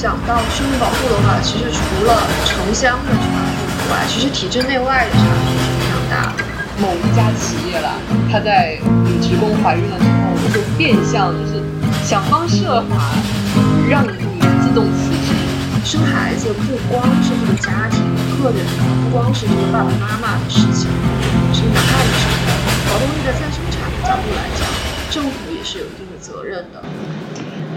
[0.00, 3.18] 讲到生育保护的话，其实除了城乡的差
[3.50, 6.44] 距以外，其实体制内外的差距是非常大的。
[6.78, 7.98] 某一家企业啦，
[8.30, 11.60] 他在女职工怀孕了之后，就变相就是
[12.06, 13.10] 想方设法
[13.90, 15.34] 让你自动辞职。
[15.84, 17.98] 生孩子不光是这个家庭
[18.38, 18.62] 个人，
[19.02, 20.86] 不光是这个爸爸妈妈的事情，
[21.52, 22.22] 是哪怕你是
[22.86, 24.62] 劳动力的再生产角度来讲，
[25.10, 26.84] 政府也是有一定的责任的。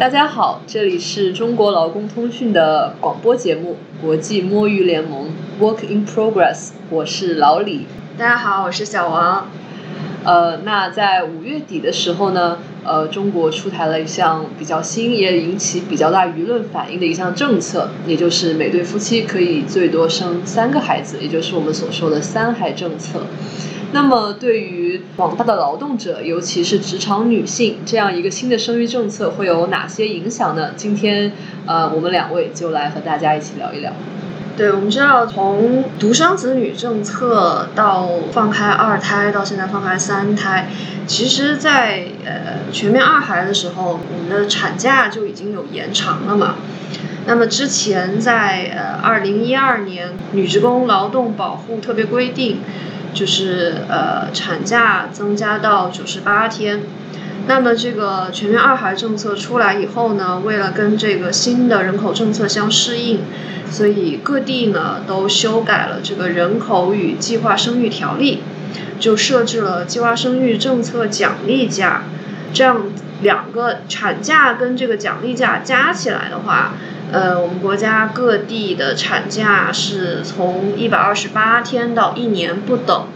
[0.01, 5.29] 大家好，这里是中国劳工通讯的广播节目《国际摸鱼联盟》
[5.63, 7.85] （Work in Progress），我是老李。
[8.17, 9.47] 大家好，我是小王。
[10.23, 23.27] 呃，那在五月底的时候呢，呃，中国出台了一项比较新，也引起比较大舆论反应的一项政策，也就是每对夫妻可以最多生三个孩子，也就是我们所说的“三孩”政策。
[23.93, 30.71] 那么，对于广大的劳动者，尤其是职场女性，这样一个新的生育政策会有哪些影响呢？
[30.77, 31.33] 今天，
[31.65, 33.91] 呃，我们两位就来和大家一起聊一聊。
[34.55, 40.69] 对，我们知道从独生子女政策到放开二胎，到现在放开三胎，
[41.05, 46.55] 其实，在呃全面二孩的时候，我们的产假就已经有延长了嘛。
[47.27, 52.61] 那么之前在呃二零一二年女职工劳动保护特别规定。
[53.13, 56.81] 就是呃，产假增加到九十八天。
[57.47, 63.21] 那么这个全面二孩政策出来以后呢，为了跟这个新的人口政策相适应，
[63.69, 68.43] 所以各地呢都修改了这个人口与计划生育条例，
[68.99, 72.03] 就设置了计划生育政策奖励假，
[72.53, 72.83] 这样
[73.21, 76.73] 两个产假跟这个奖励假加起来的话。
[77.11, 83.07] 呃，我们国家各地的产假是从一百二十八天到一年不等。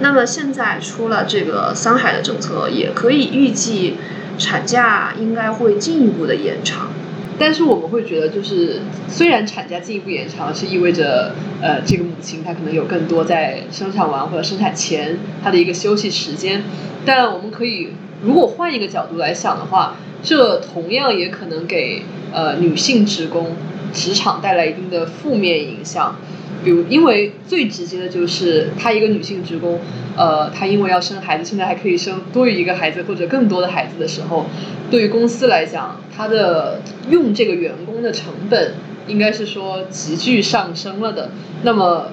[0.00, 3.96] 那么现在出了这个三孩的政策，也可以预计
[4.38, 6.90] 产假应该会进一步的延长。
[7.36, 16.62] 但是我们会觉得，就是虽然产假进一步延长是意味着，呃，这个母亲她可能有更多在生产完或者生产前她的一个休息时间，
[17.04, 17.88] 但我们可以
[18.22, 19.96] 如果换一个角度来想的话。
[20.26, 22.02] 这同样也可能给
[22.34, 23.52] 呃女性职工
[23.92, 26.16] 职场带来一定的负面影响，
[26.64, 29.78] 比如因为最直接的就是她一个女性职工，
[30.16, 34.46] 呃，她因为要生孩子，现在还可以生多于一个孩子或者更多的孩子的时候，
[34.90, 38.74] 对于公司来讲，她的用这个员工的成本
[39.06, 41.30] 应该是说急剧上升了的。
[41.62, 42.08] 那么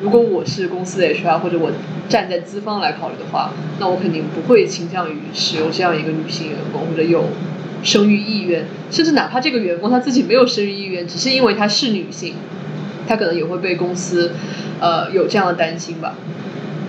[0.00, 1.70] 如果我是公司的 HR 或者我
[2.08, 7.24] 站在资方来考虑的话，那我肯定不会倾向于使用这样一个女性员工或者有。
[7.86, 12.34] 生育意愿，甚至哪怕这个员工他自己没有生育意愿，只是因为她是女性，
[13.06, 14.32] 她可能也会被公司，
[14.80, 16.16] 呃，有这样的担心吧。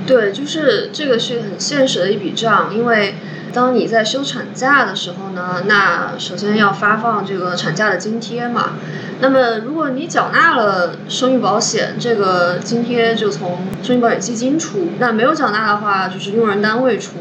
[0.08, 3.14] 对，就是这个是很现实的一笔账，因为
[3.54, 8.72] 当你在休产假的时候呢，那首先要发放这个产假的津贴嘛。
[9.20, 17.18] 那么如果你缴纳了生育保险，这个津贴就从生育保险基金出；那没有缴纳的话，就是用人单位出。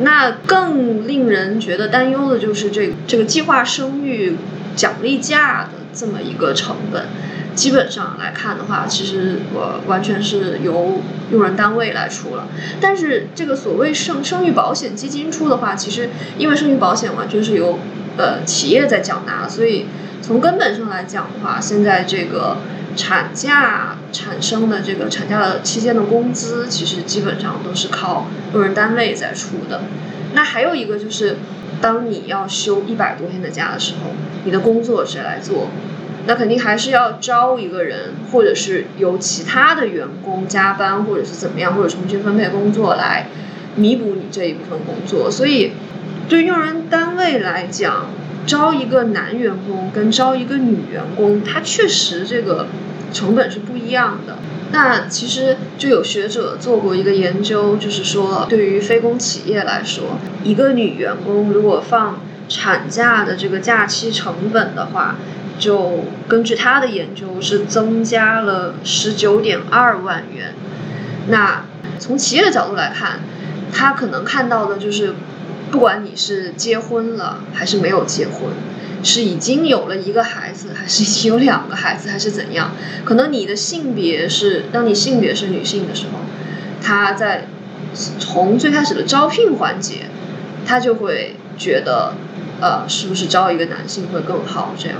[0.00, 4.36] 那更令人觉得担忧的就是这这个计划生育
[4.74, 7.06] 奖励假的这么一个成本，
[7.54, 12.48] 基本上来看的话，其实我完全是由用人单位来出了。
[12.80, 17.78] 但是这个所谓生生育保险基金出的话，其实因为生育保险完全是由
[18.18, 19.86] 呃企业在缴纳，所以
[20.20, 22.58] 从根本上来讲的话，现在这个。
[22.96, 29.82] 产假产生的这个产假的期间的工资，其实基本上都是靠用人单位在出的。
[30.32, 31.36] 那还有一个就是，
[31.80, 34.10] 当你要休一百多天的假的时候，
[34.44, 35.68] 你的工作谁来做？
[36.26, 43.28] 那肯定还是要招一个人，或者是由其他的员工加班，或者是怎么样，或者重新分配工作来
[43.76, 45.30] 弥补你这一部分工作。
[45.30, 45.72] 所以，
[46.28, 48.10] 对用人单位来讲，
[48.46, 52.66] 招一个男员工跟招一个女员工，他确实这个。
[53.12, 54.36] 成本是不一样的。
[54.72, 65.16] 那其实就有学者做过一个研究，就是说，对于非公企业来说，一个女员工如果放产假的这个假期成本的话，
[65.58, 70.52] 就根据他的研究是增加了十九点二万元。
[71.28, 71.64] 那
[71.98, 73.20] 从企业的角度来看，
[73.72, 75.14] 他可能看到的就是，
[75.70, 78.50] 不管你是结婚了还是没有结婚。
[79.02, 82.72] 是已经有了一个孩子，还是已经有两个孩子，还是怎样？
[83.04, 86.18] 可能你的性别是，当你性别是女性的时候，
[86.82, 87.46] 他在
[88.18, 90.06] 从最开始的招聘环节，
[90.66, 92.14] 他就会觉得，
[92.60, 94.74] 呃，是不是招一个男性会更好？
[94.76, 94.98] 这样。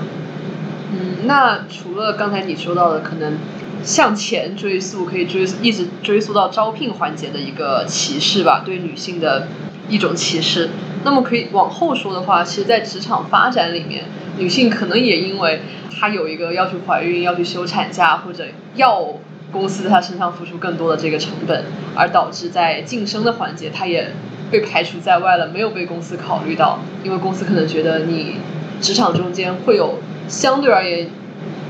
[0.93, 3.39] 嗯，那除了刚才你说到的，可能
[3.83, 9.49] 向前追溯，可以追一直追溯到招聘环节的一个歧视吧，对女性的
[9.89, 10.71] 一种歧视。
[11.05, 14.05] 那么可以往后说的话，其实，在职场发展里面，
[14.39, 15.61] 女性可能也因为
[15.99, 18.45] 她有一个要去怀孕、要去休产假，或者
[18.75, 19.15] 要
[19.53, 24.13] 公司在她身上付出更多的这个成本，而导致在晋升的环节，她也
[24.51, 28.37] 被排除在外了，没有被公司考虑到，因为公司可能觉得你
[28.81, 31.09] 职场中间会有相对而言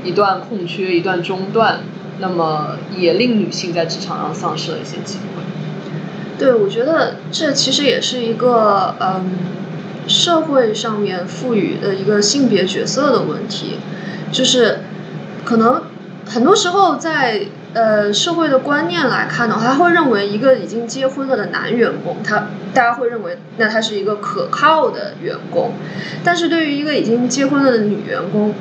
[0.03, 1.81] 一段空缺、一段中断，
[2.19, 5.43] 那么也令女性在职场上丧失了一些机会。
[6.37, 9.31] 对，我觉得这其实也是一个嗯，
[10.07, 13.79] 社会上面赋予的一个性别角色的问题，
[14.31, 14.79] 就是
[15.43, 15.81] 可能
[16.25, 17.41] 很多时候在
[17.73, 25.73] 呃社会的观念来看的话，他会认为一个已经结婚了的男员工，他大家会认为那他是一个可靠的员工，
[26.23, 28.53] 但是对于一个已经结婚了的女员工。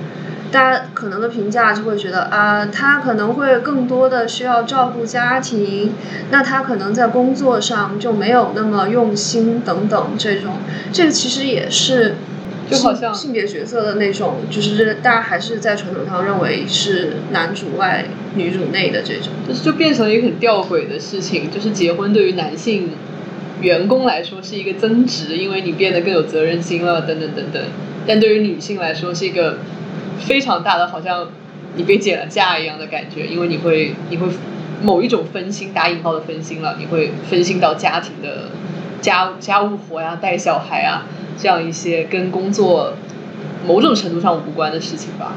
[0.56, 5.92] 大家可能的评价就会觉得啊，他可能会更多的需要照顾家庭，
[6.30, 10.54] 那他可能在工作上就没有那么用心等等这种，
[10.94, 12.14] 这个其实也是，
[12.70, 22.92] 就好像性别角色的那种，就是大家还是在传统上认为是男主外女主内的这种，就是就变成了一个很吊诡的事情，就是结婚对于男性
[23.60, 27.62] 员工来说是一个增值，因为你变得更有责任心了，等等等等，
[28.06, 29.58] 但对于女性来说是一个。
[30.18, 31.28] 非常大的，好像
[31.76, 34.28] 你被减了价一样的感觉，因为你会你会
[34.82, 38.50] 某一种分心，打引号的分心了，你会分心到家庭的
[39.00, 41.06] 家家务活呀、带小孩啊
[41.38, 42.94] 这样一些跟工作
[43.66, 45.34] 某种程度上无关的事情吧。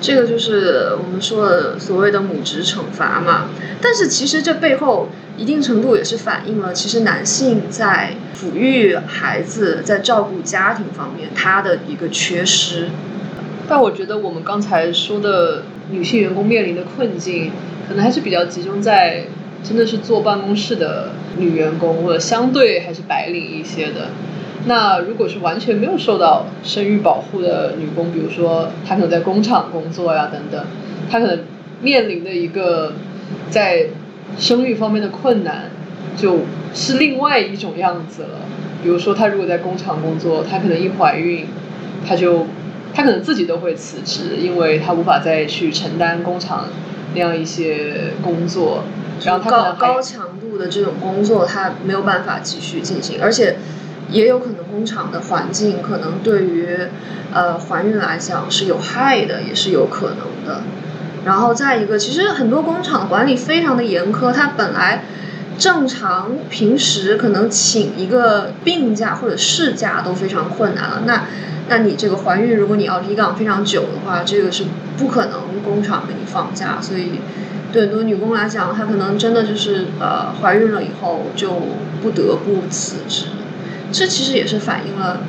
[0.00, 3.48] 这个就是我们说的所谓的母职惩罚嘛。
[3.80, 12.90] 但是其实这背后一定程度也是反映了，其实男性在抚育孩子、在照顾家庭方面他的一个缺失。
[13.66, 17.50] 但我觉得我们刚才说的女性员工面临的困境，
[17.88, 19.24] 可能还是比较集中在
[19.62, 24.08] 真的是坐办公室的女员工，或者相对还是白领一些的。
[24.66, 30.62] 那如果是完全没有受到生育保护的女工，比如说她可能在工厂工作呀等等，
[31.10, 31.40] 她可能
[31.80, 32.92] 面临的一个
[33.48, 33.86] 在
[34.38, 35.70] 生育方面的困难，
[36.16, 36.40] 就
[36.74, 38.40] 是另外一种样子了。
[38.82, 41.46] 比如说她如果在工厂工作，她可能一怀孕，
[42.06, 42.46] 她就。
[42.94, 46.68] 他可能自己都会辞职，因为他无法再去承担工厂
[47.14, 48.84] 那样一些工作，
[49.24, 53.56] 然后他高高强度的这种工作他没有办法继续进行，而且
[54.10, 56.78] 也有可能工厂的环境可能对于
[57.32, 60.62] 呃怀孕来讲是有害的，也是有可能的。
[61.24, 65.04] 然后再一个，其实很多工厂管理非常的严苛，他本来
[65.58, 71.24] 正常平时可能请一个病假或者事假都非常困难了，那。
[71.66, 74.64] 那你这个怀孕，如果你要离岗非常久的话，这个是
[74.98, 76.76] 不可能工厂给你放假。
[76.78, 77.12] 所以，
[77.72, 81.62] 对很多女工来讲，她可能真的就是呃怀孕了以后就
[82.02, 83.28] 不得不辞职。
[83.90, 85.20] 这其实也是反映了，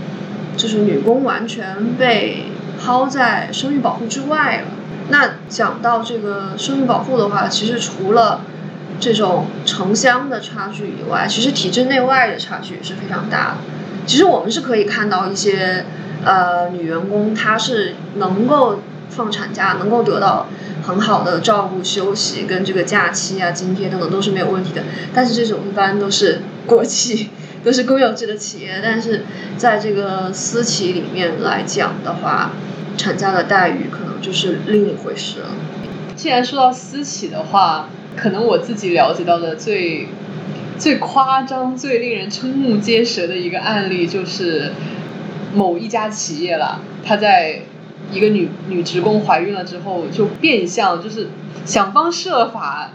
[0.58, 4.68] 就是女工完全被抛在生育保护之外了。
[5.08, 8.42] 那讲到这个生育保护的话，其实除了
[9.00, 13.58] 这种城乡的差距以外，其实体制内外的差距也是非常大的。
[14.06, 15.86] 其实我们是可以看到一些。
[16.24, 20.48] 呃，女员工她是能够放产假，能够得到
[20.82, 24.82] 很好的照顾、休息跟这个假期啊、津贴等等都是没有问题的。
[25.14, 27.30] 但是这种一般都是国企，
[27.64, 28.80] 都是公有制的企业。
[28.82, 29.24] 但是
[29.56, 32.54] 在这个私企里面来讲的话，
[32.98, 35.50] 产假的待遇可能就是另一回事了。
[36.16, 40.08] 既然说到私企的话，可能我自己了解到的最
[40.78, 44.72] 最夸张、最令人瞠目结舌的一个案例就是。
[45.54, 47.62] 某一家企业了，他在
[48.12, 51.30] 一个女女职工怀孕了之后，就变相就是
[51.64, 52.92] 想方设法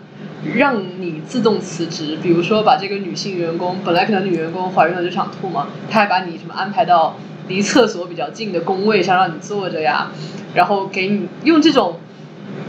[0.57, 2.19] 让你自动辞职。
[2.23, 7.17] 比如说，把这个女性员工本来可能女员工怀孕了就想吐嘛，他还把你什么安排到
[7.49, 10.11] 离厕所比较近的工位上让你坐着呀，
[10.53, 11.99] 然后给你用这种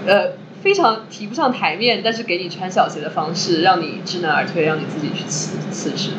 [0.05, 0.29] 呃
[0.61, 6.11] 非常提不上台面，但是给你穿小鞋的方式，让你知难而退，让你自己去辞辞职。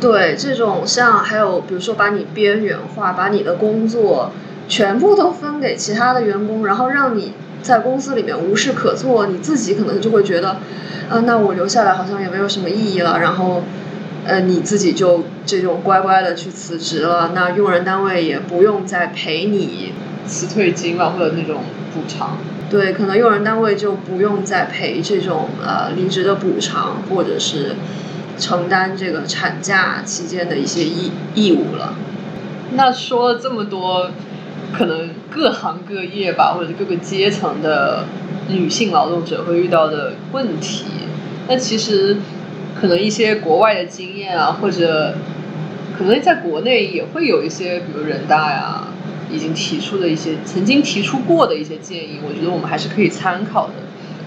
[0.00, 4.30] 对这种像还有比如说把你边缘化，把你的工作
[4.68, 7.32] 全部都分给其他的员工，然后让你
[7.62, 10.56] 在公司里面无事可做，你自己可能就会觉得，
[11.10, 13.18] 啊，那我留下来好像也没有什么意义了。
[13.20, 13.62] 然后，
[14.24, 19.92] 呃，你自己就这种乖乖的去辞职了，那用人单位也不用再赔你
[20.26, 22.38] 辞退金了或者那种补偿。
[22.70, 27.74] 对，可能用人单位就不用再赔这种呃离职的补偿，或者是。
[28.38, 31.92] 承担这个产假期间的一些义义务了。
[32.72, 34.12] 那说了这么多，
[34.72, 38.04] 可能各行各业吧，或者各个阶层的
[38.48, 40.86] 女性劳动者会遇到的问题，
[41.48, 42.16] 那其实
[42.80, 45.16] 可能一些国外的经验啊，或者
[45.98, 48.84] 可能在国内也会有一些，比如人大呀，
[49.32, 53.74] 已经提出的一些曾经提出过的一些建议，我觉得我们还是可以参考的。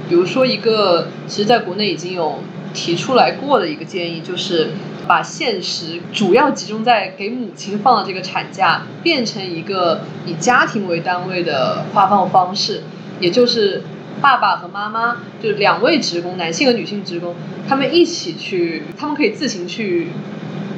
[0.09, 2.39] 比如说一个，其实在国内已经有
[2.73, 4.69] 提出来过的一个建议，就是
[5.07, 12.83] 把现实主要集中在给母亲放的这个产假，变成一个以家庭为单位的发放方式，
[13.19, 13.83] 也就是
[14.21, 17.35] 爸爸和妈妈，就是两位职工，男性和女性职工，
[17.67, 20.07] 他们一起去，他们可以自行去。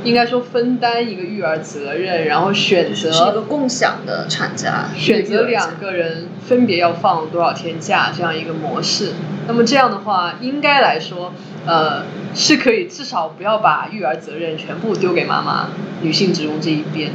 [0.05, 9.13] 应该说分担一个育儿责任，然后选择是一个共享的产假，选择两个人分别要放多少天假这样一个模式。
[9.47, 11.33] 那么这样的话，应该来说，
[11.65, 12.03] 呃，
[12.35, 15.69] 是可以至少不要把育儿责任全部丢给妈妈、
[16.01, 17.11] 女性职工这一边。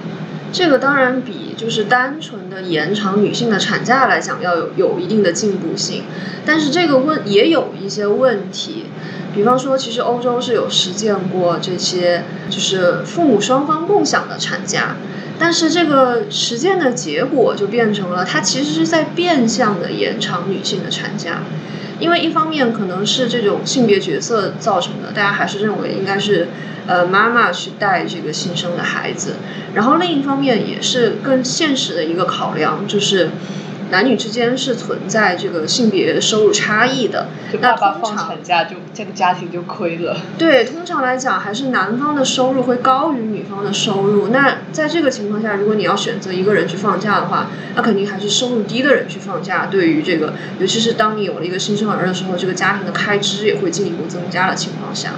[0.52, 6.02] 这个当然比就是单纯的延长女性的产假来讲要有有一定的进步性，
[6.44, 8.86] 但是这个问也有一些问题。
[9.34, 14.96] 比方说，其实欧洲是有实践过这些，就是父母双方共享的产假，
[15.38, 21.42] 但是这个实践的结果就变成了，它其实是在变相的延长女性的产假，
[22.00, 26.48] 因为一方面可能是这种性别角色造成的，大家还是认为应该是，
[26.86, 29.36] 呃，妈妈去带这个新生的孩子，
[29.74, 33.30] 然后另一方面也是更现实的一个考量，就是。
[33.90, 37.28] 男女之间是存在这个性别收入差异的，
[37.60, 40.16] 那通常产假就这个家庭就亏了。
[40.38, 44.28] 对，通常来讲还是男方的收入会高于女方的收入。
[44.28, 49.66] 那在这个情况下，如果你要选择一个人去放假的话，那肯定还是收入低的人去放假。
[49.66, 55.14] 对于这个，尤其是当你有了一个新生儿的时候，这个家庭的开支也会进一步增加的情况下，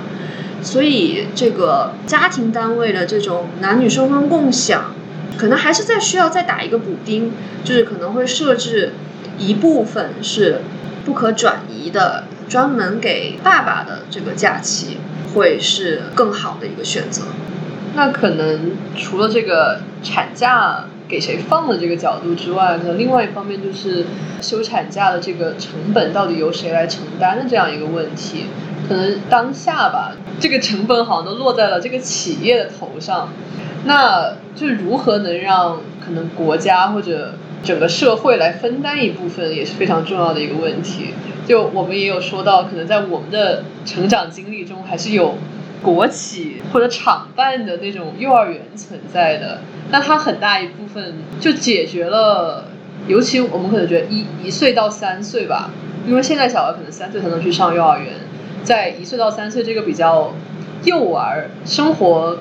[0.62, 4.94] 所以这个家庭单位的这种男女双方共享。
[5.42, 7.32] 可能还是在需要再打一个补丁，
[7.64, 8.92] 就是可能会设置
[9.38, 10.60] 一部分是
[11.04, 14.98] 不可转移的，专门给爸爸的这个假期，
[15.34, 17.24] 会是更好的一个选择。
[17.96, 24.06] 那可能除了这个产假给谁放的这个角度之外，可能另外一方面就是
[24.40, 28.44] 休产假的这个成本到底由谁来承担的这样一个问题。
[28.88, 33.30] 可能当下吧，这个成本好像都落在了这个企业的头上。
[33.84, 37.34] 那就如何能让可能国家或者
[37.64, 41.14] 整个社会来分担一部分，也是非常重要的一个问题。
[41.46, 45.36] 就我们也有说到，可能在我们的成长经历中，还是有
[45.82, 49.62] 国企或者厂办的那种幼儿园存在的。
[49.90, 52.68] 那它很大一部分就解决了，
[53.08, 55.70] 尤其我们可能觉得一一岁到三岁吧，
[56.06, 58.12] 因为现在小孩可能三岁才能去上幼儿园，
[58.62, 60.32] 在一岁到三岁这个比较
[60.84, 62.38] 幼儿生活。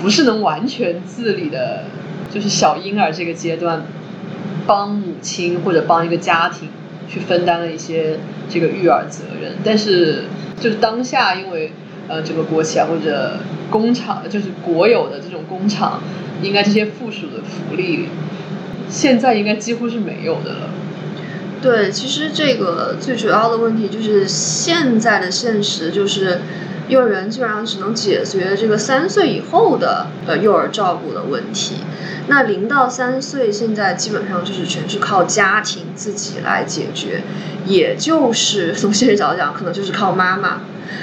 [0.00, 1.84] 不是能完全自理的，
[2.32, 3.82] 就是小婴儿这个阶段，
[4.66, 6.68] 帮母亲或者帮一个家庭
[7.08, 9.52] 去分担了一些这个育儿责任。
[9.64, 10.24] 但是
[10.60, 11.72] 就是当下，因为
[12.08, 13.38] 呃这个国企啊或者
[13.70, 16.02] 工厂，就是国有的这种工厂，
[16.42, 18.08] 应该这些附属的福利，
[18.88, 20.70] 现在应该几乎是没有的了。
[21.62, 26.40] 对，其实这个最主要的问题就是现在的现实就是。
[26.88, 31.78] 幼儿园基本上只能解决这个三岁以后的呃幼儿照顾的问题，
[32.28, 37.24] 那零到三岁现在基本上就是全是靠家庭自己来解决，
[37.66, 40.60] 也就是从现实角度讲，可能就是靠妈妈，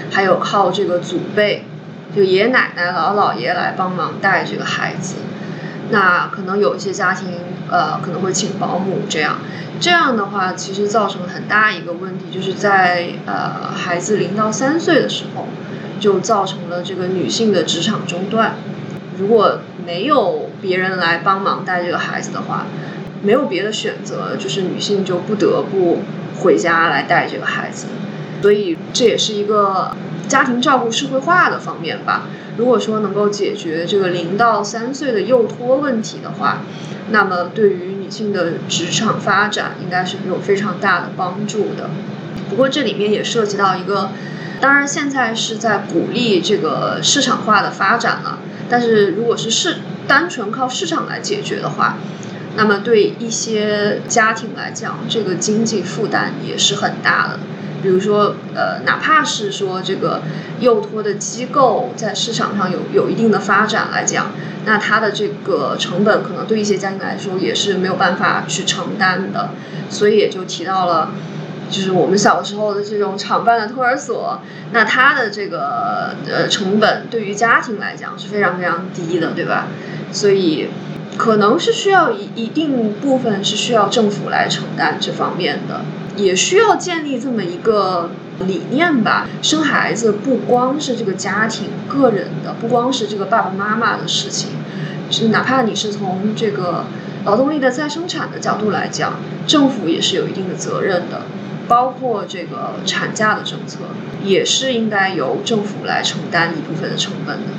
[0.10, 1.66] 还有靠这个祖辈，
[2.16, 5.16] 就爷爷奶奶、姥姥姥爷来帮忙带这个孩子。
[5.90, 7.30] 那可能有一些家庭
[7.70, 9.40] 呃可能会请保姆这样，
[9.80, 15.48] 这样的话其实造成很大一个问题，就是在呃孩子零到三岁的时候。
[16.00, 18.56] 就造成了这个女性的职场中断。
[19.18, 22.66] 如果没有别人来帮忙带这个孩子的话，
[23.22, 26.00] 没有别的选择，就是女性就不得不
[26.42, 27.88] 回家来带这个孩子。
[28.42, 29.96] 所以这也是一个
[30.28, 32.28] 家庭照顾社会化的方面吧。
[32.58, 36.64] 如果说能够解决这个零到三岁的幼托问题的话，
[37.10, 41.90] 那么对于女性的职场发展应该是有非常大的帮助的。
[42.50, 44.10] 不过这里面也涉及到一个。
[44.62, 48.40] 当然，现在是在鼓励这个市场化的发展了。
[48.70, 51.98] 但是，如果是市单纯靠市场来解决的话，
[52.56, 57.40] 那么对一些家庭来讲，这个经济负担也是很大的。
[57.84, 60.24] 比如说，呃，哪怕是说这个
[60.60, 64.32] 幼托的机构在市场上有有一定的发展来讲，
[64.66, 69.50] 那它的这个成本可能对一些家庭来说也是没有办法去承担的。
[69.90, 71.12] 所以也就提到了。
[71.70, 74.40] 就是我们小时候的这种厂办的托儿所，
[74.74, 79.68] 那它的这个呃成本对于家庭来讲是非常非常低的，对吧？
[80.12, 80.68] 所以
[81.18, 85.82] 可能是需要一一定部分是需要政府来承担这方面的，
[86.16, 89.28] 也需要建立这么一个理念吧。
[89.42, 94.50] 生孩子不光是这个家庭个人的，不光是这个爸爸妈妈的事情，
[95.10, 96.86] 是哪怕你是从这个
[97.26, 99.14] 劳动力的再生产的角度来讲，
[99.48, 101.24] 政府也是有一定的责任的。
[101.66, 103.80] 包括这个产假的政策，
[104.22, 107.54] 也是应该由政府来承担一部分的成本的。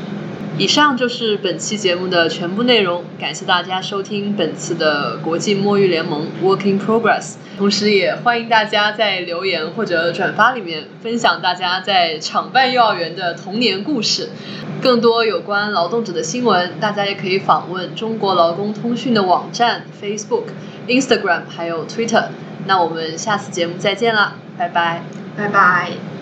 [0.57, 14.29] 以上就是本期节目的全部内容，感谢大家收听本次的国际摸鱼联盟 Working Progress，同时也欢迎大家在留言或者转发里面分享大家在厂办幼儿园的童年故事。
[14.81, 20.45] 更多有关劳动者的新闻，大家也可以访问中国劳工通讯的网站、Facebook、
[20.87, 22.27] Instagram 还有 Twitter。
[22.67, 25.03] 那我们下次节目再见了，拜拜，
[25.37, 26.14] 拜拜。